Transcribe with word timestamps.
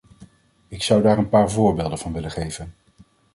Ik 0.67 0.83
zou 0.83 1.01
daar 1.01 1.17
een 1.17 1.29
paar 1.29 1.51
voorbeelden 1.51 1.97
van 1.97 2.13
willen 2.13 2.31
geven. 2.31 2.73